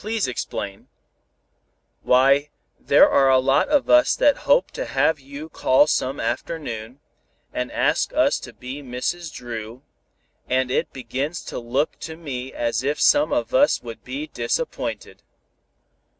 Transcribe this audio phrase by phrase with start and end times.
[0.01, 0.87] "Please explain."
[2.01, 6.99] "Why, there are a lot of us that hope to have you call some afternoon,
[7.53, 9.31] and ask us to be Mrs.
[9.31, 9.83] Dru,
[10.49, 15.21] and it begins to look to me as if some of us would be disappointed."